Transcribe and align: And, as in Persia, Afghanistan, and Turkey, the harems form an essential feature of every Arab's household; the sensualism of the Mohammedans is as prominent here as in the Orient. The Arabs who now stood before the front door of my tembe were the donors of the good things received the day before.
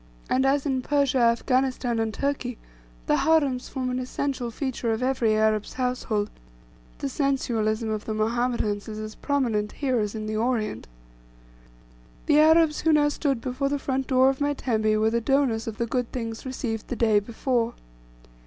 And, 0.31 0.47
as 0.47 0.65
in 0.65 0.81
Persia, 0.81 1.19
Afghanistan, 1.19 1.99
and 1.99 2.11
Turkey, 2.11 2.57
the 3.05 3.17
harems 3.17 3.69
form 3.69 3.91
an 3.91 3.99
essential 3.99 4.49
feature 4.49 4.91
of 4.93 5.03
every 5.03 5.35
Arab's 5.35 5.73
household; 5.73 6.31
the 6.97 7.07
sensualism 7.07 7.87
of 7.91 8.05
the 8.05 8.15
Mohammedans 8.15 8.87
is 8.87 8.97
as 8.97 9.13
prominent 9.13 9.73
here 9.73 9.99
as 9.99 10.15
in 10.15 10.25
the 10.25 10.35
Orient. 10.37 10.87
The 12.25 12.39
Arabs 12.39 12.81
who 12.81 12.91
now 12.91 13.09
stood 13.09 13.41
before 13.41 13.69
the 13.69 13.77
front 13.77 14.07
door 14.07 14.31
of 14.31 14.41
my 14.41 14.55
tembe 14.55 14.97
were 14.99 15.11
the 15.11 15.21
donors 15.21 15.67
of 15.67 15.77
the 15.77 15.85
good 15.85 16.11
things 16.11 16.47
received 16.47 16.87
the 16.87 16.95
day 16.95 17.19
before. 17.19 17.75